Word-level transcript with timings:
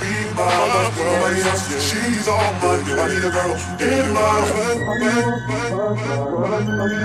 be 0.00 0.12
my 0.34 0.44
love. 0.72 0.96
Nobody 0.96 1.40
else, 1.42 1.64
she's 1.88 2.28
all 2.28 2.52
mine. 2.62 2.84
I 2.88 3.08
need 3.08 3.24
a 3.24 3.30
girl 3.30 3.54
in 3.80 4.14
my 4.14 4.20
life. 4.40 4.80
I 4.80 4.98
need 4.98 5.16
a 5.16 5.30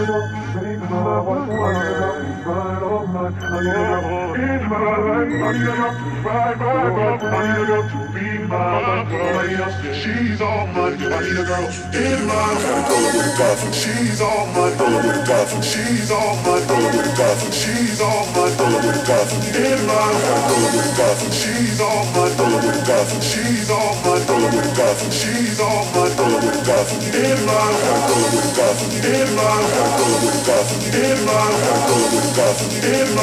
girl 0.07 0.23
in 0.63 0.79
my 0.89 1.19
life. 1.19 3.04
I 3.25 3.31
need 3.31 3.41
a 3.41 4.05
love 4.05 4.37
in 4.37 4.69
my 4.69 4.77
life. 4.85 5.25
I 5.25 5.53
need 5.57 5.65
a 5.65 5.73
love 5.73 5.97
to 5.97 6.09
ride 6.21 6.59
my 6.59 6.89
love. 6.93 7.23
I 7.23 7.41
need 7.41 7.57
a 7.57 7.65
girl 7.65 7.85
to 7.89 8.13
be 8.13 8.27
my 8.45 8.81
love. 8.85 9.09
Nobody 9.09 9.55
else, 9.55 9.97
she's 9.97 10.41
all 10.41 10.67
mine. 10.67 11.01
I 11.01 11.19
need 11.25 11.33
a 11.33 11.45
girl 11.49 11.65
in 11.65 12.19
my 12.29 12.53
life. 12.53 12.85
Girl 12.85 13.01
with 13.01 13.25
a 13.25 13.33
dolphin, 13.33 13.73
she's 13.73 14.21
all 14.21 14.45
mine. 14.53 14.77
Girl 14.77 14.93
with 14.93 15.09
a 15.09 15.25
dolphin, 15.25 15.61
she's 15.65 16.11
all 16.11 16.37
mine. 16.45 16.69
Girl 16.69 16.85
with 16.85 17.01
a 17.01 17.17
dolphin, 17.17 17.49
she's 17.49 17.97
all 17.97 18.29
mine. 18.29 18.53
Girl 18.61 18.77
with 18.77 18.93
a 18.93 19.05
dolphin 19.09 19.41
in 19.57 19.79
my 19.89 20.05
life. 20.05 20.45
Girl 20.45 20.61
with 20.61 20.85
a 20.85 20.93
dolphin, 20.93 21.31
she's 21.33 21.81
all 21.81 22.05
mine. 22.13 22.29
Girl 22.37 22.53
with 22.61 22.77
a 22.77 22.85
dolphin, 22.85 23.21
she's 23.25 23.69
all 23.73 23.89
mine. 24.05 24.21
Girl 24.29 24.37
with 24.37 24.53
a 24.53 24.73
dolphin, 24.77 25.09
she's 25.09 25.57
all 25.57 25.81
mine. 25.97 26.13
Girl 26.13 26.29
with 26.29 26.45
a 26.45 26.61
dolphin 26.61 27.01
in 27.25 27.41
my 27.41 27.57
life. 27.73 28.05
Girl 28.05 28.21
with 28.21 28.37
a 28.37 28.53
dolphin 28.53 29.01
in 29.01 29.29
my 29.33 29.49
life. 29.65 29.97
Girl 29.97 30.13
with 30.13 30.29
a 30.29 30.45
dolphin 30.45 30.93
in 30.93 31.17
my 31.25 31.33
life. 31.33 31.89
Girl 31.89 32.05
with 32.05 32.21
a 32.21 32.37
dolphin 32.37 32.69
in 32.85 33.07
my 33.09 33.14
life. 33.14 33.14
I 33.17 33.21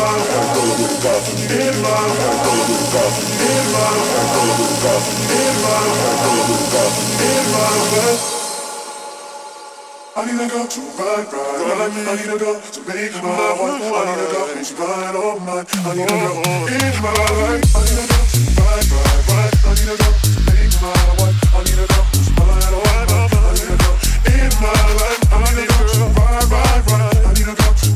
need 10.24 10.40
a 10.40 10.48
girl 10.48 10.66
to 10.66 10.80
ride, 10.96 11.28
ride, 11.28 11.60
ride. 11.60 11.92
I 11.92 12.16
need 12.16 12.32
a 12.32 12.38
girl 12.38 12.56
to 12.60 12.80
make 12.88 13.12
my 13.20 13.52
wife. 13.60 13.82
I 13.82 14.08
need 14.08 14.16
a 14.16 14.32
girl 14.32 14.48
who's 14.48 14.72
ride 14.72 15.16
all 15.16 15.40
night. 15.40 15.68
I 15.76 15.92
need 15.92 16.04
a 16.04 16.16
girl 16.16 16.40
in 16.72 16.96
my 17.02 17.12
life. 17.12 17.68
I 17.72 17.84
need 17.84 18.00
a 18.00 18.08
girl 18.08 18.24
to 18.32 18.40
ride, 18.56 18.88
ride, 18.88 19.28
ride. 19.28 19.52
I 19.60 19.76
need 19.76 19.92
a 19.92 19.96
girl 20.00 20.16
to 20.24 20.40
make 20.48 20.72
my 20.80 20.96
wife. 21.20 21.36
I 21.52 21.68
need 21.68 21.76
a 21.76 21.84
girl 21.84 22.08
who's 22.08 22.32
ride 22.32 22.72
all 22.72 22.88
night. 23.12 23.28
I 23.32 23.52
need 23.52 23.68
a 23.68 23.76
girl 23.76 23.96
in 24.24 24.52
my 24.56 24.72
life. 24.96 25.20
I 25.32 25.44
need 25.52 25.60
a 25.60 25.76
girl 25.76 25.84
to 25.92 26.04
ride, 26.16 26.48
ride, 26.48 26.80
ride. 26.88 27.28
I 27.28 27.36
need 27.36 27.44
a 27.44 27.54
girl 27.54 27.91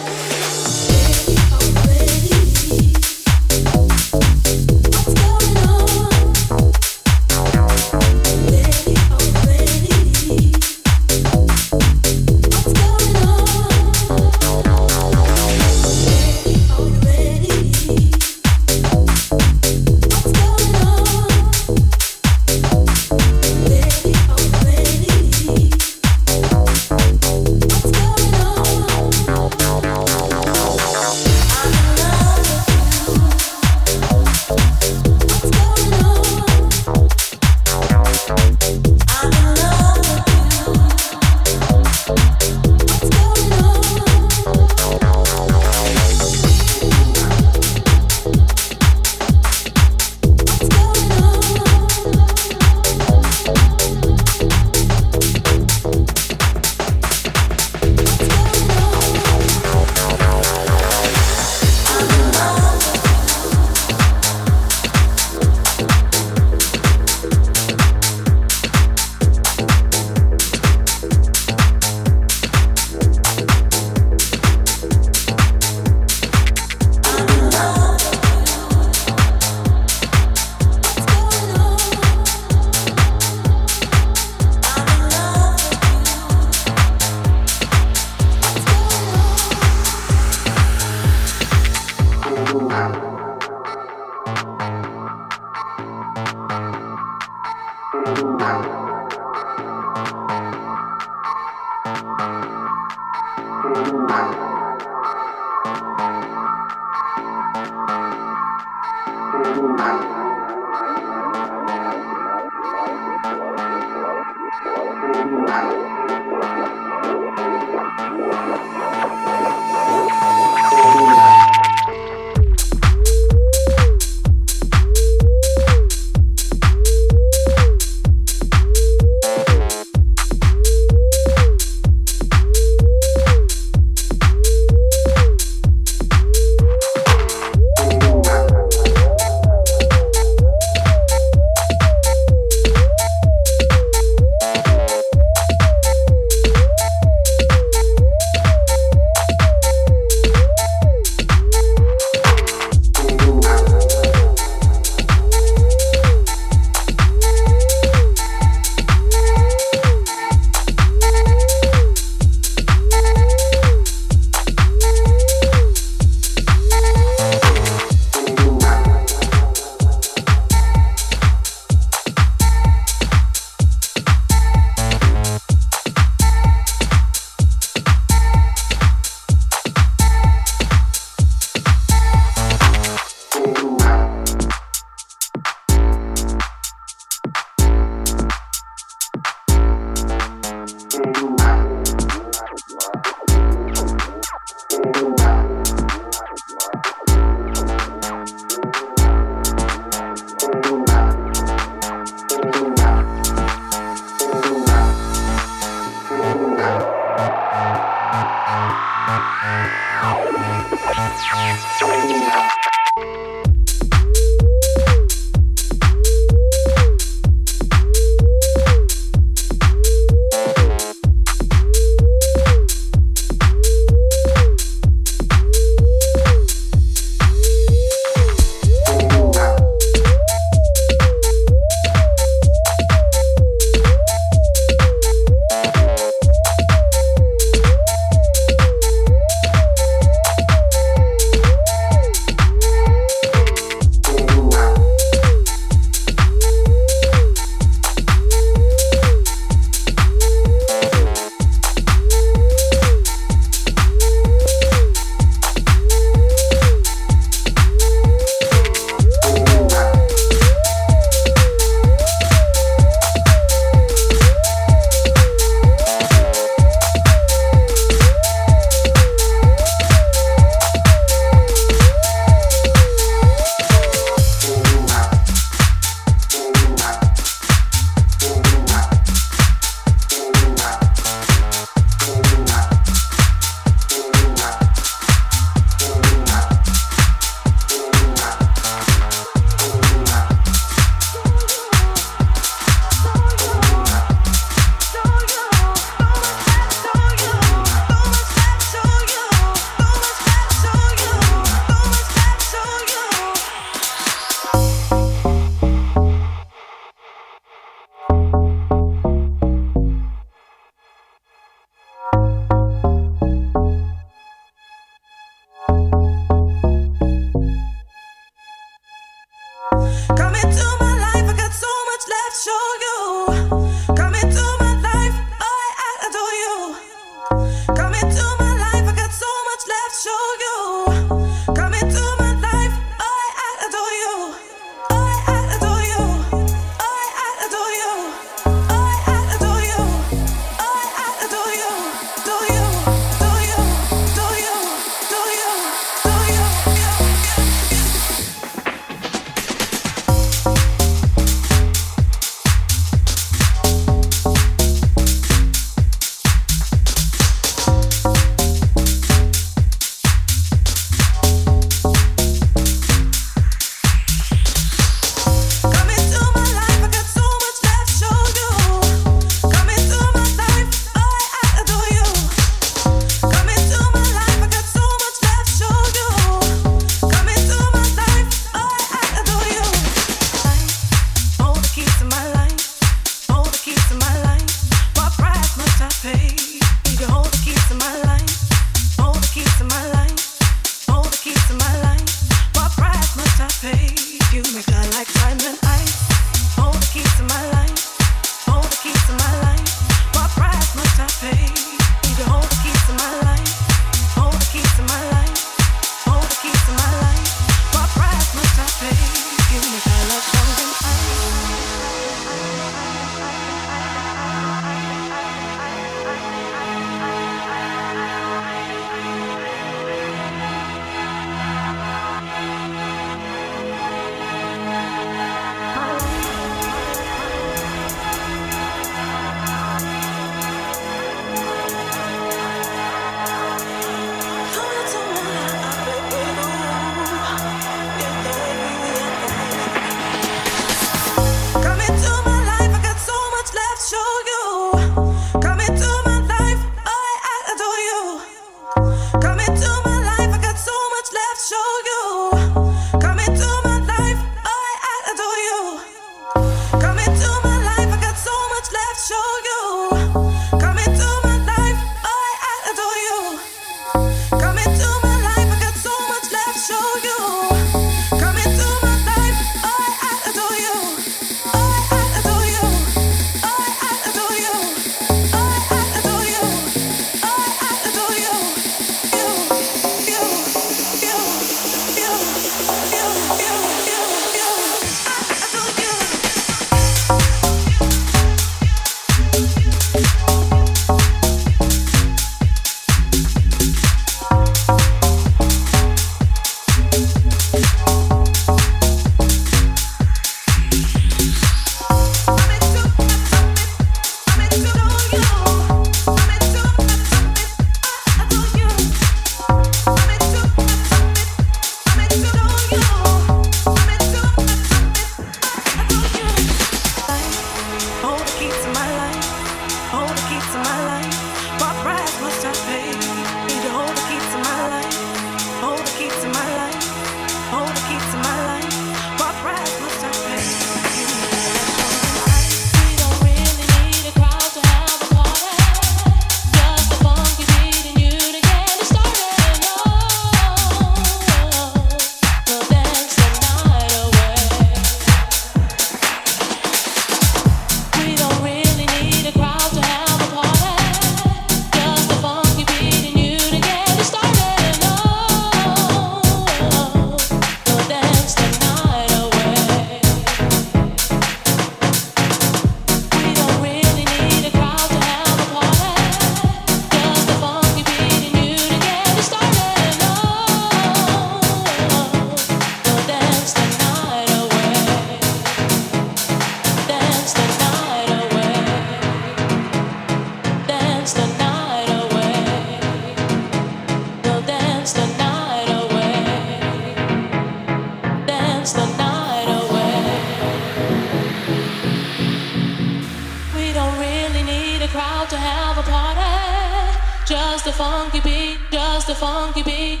Proud 594.96 595.28
to 595.28 595.36
have 595.36 595.76
a 595.76 595.82
party. 595.82 596.98
Just 597.26 597.66
a 597.66 597.72
funky 597.72 598.18
beat, 598.20 598.58
just 598.70 599.10
a 599.10 599.14
funky 599.14 599.62
beat. 599.62 600.00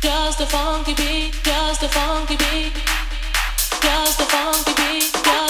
Just 0.00 0.40
a 0.40 0.46
funky 0.46 0.94
beat, 0.94 1.32
just 1.42 1.82
a 1.82 1.88
funky 1.88 2.36
beat. 2.36 2.72
Just 3.82 4.20
a 4.20 4.26
funky 4.26 4.74
beat. 4.74 5.49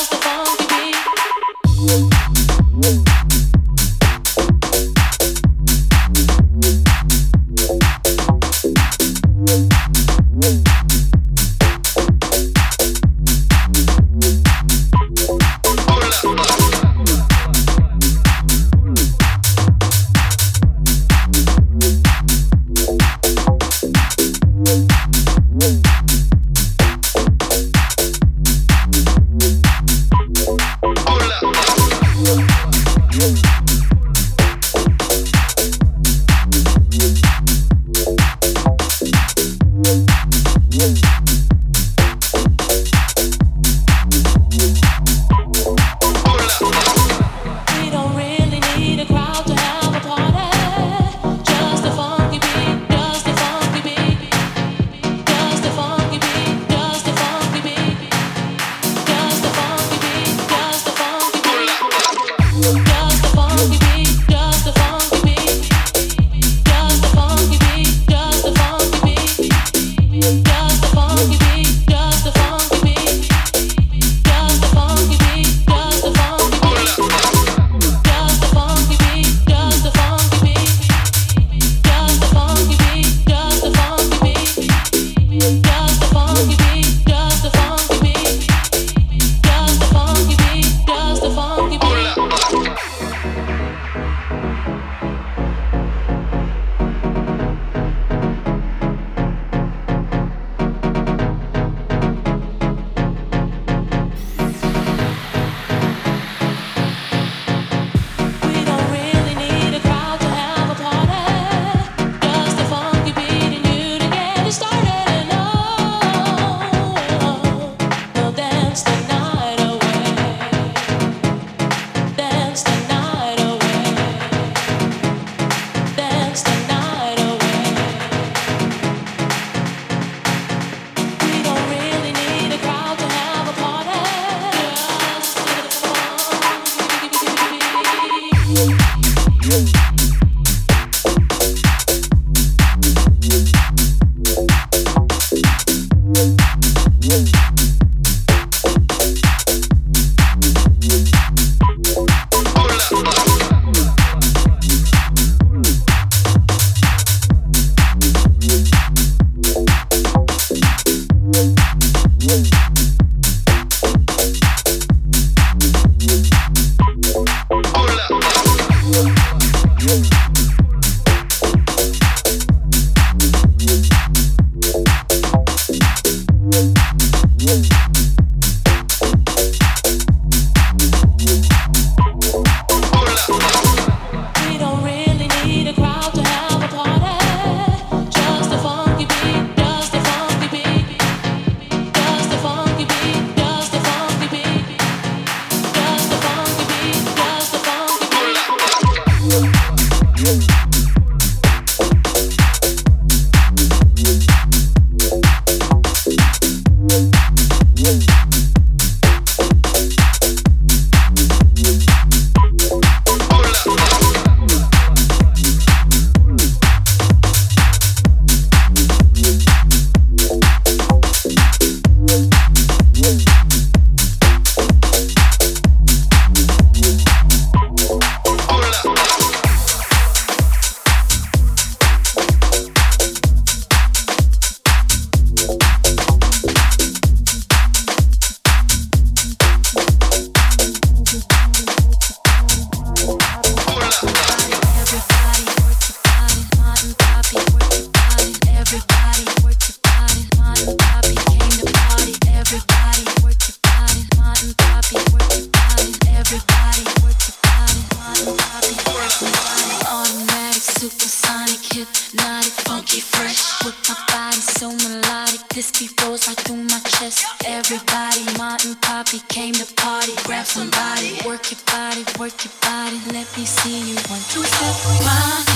Ya. 274.71 275.50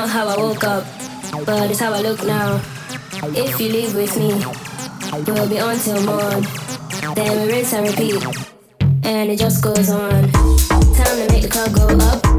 not 0.00 0.08
how 0.08 0.28
I 0.28 0.36
woke 0.38 0.64
up, 0.64 0.84
but 1.44 1.70
it's 1.70 1.78
how 1.78 1.92
I 1.92 2.00
look 2.00 2.24
now. 2.24 2.58
If 3.36 3.60
you 3.60 3.68
leave 3.68 3.94
with 3.94 4.16
me, 4.16 4.32
we'll 5.26 5.46
be 5.46 5.60
on 5.60 5.78
till 5.78 6.02
morn. 6.06 6.42
Then 7.14 7.46
we 7.46 7.52
rinse 7.52 7.74
and 7.74 7.86
repeat, 7.86 8.24
and 9.04 9.30
it 9.30 9.38
just 9.38 9.62
goes 9.62 9.90
on. 9.90 10.32
Time 10.32 11.16
to 11.18 11.26
make 11.30 11.42
the 11.42 11.48
club 11.50 11.74
go 11.74 11.86
up. 12.06 12.29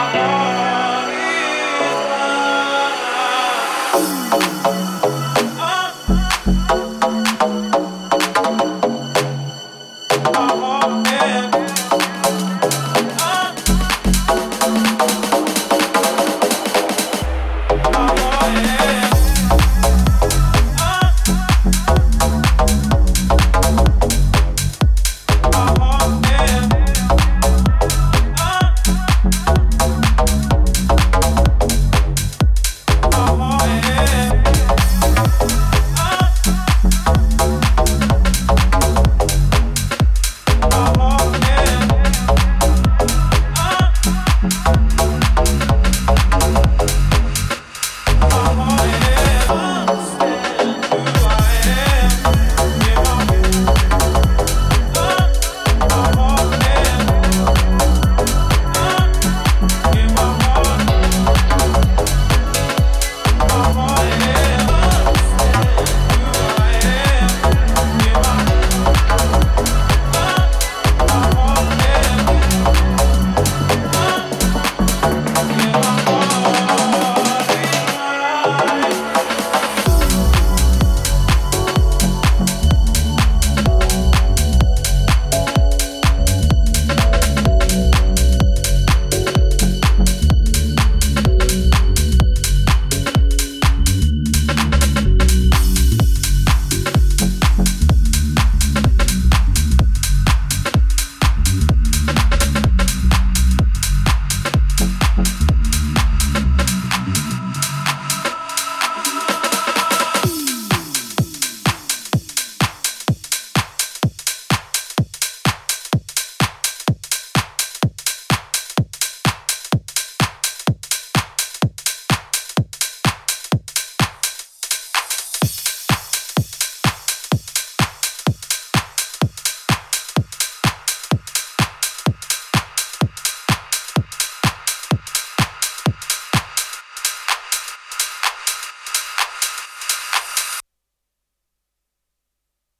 Amém. 0.00 0.59